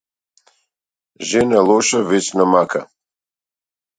[1.31, 2.81] Жена лоша вечна мака.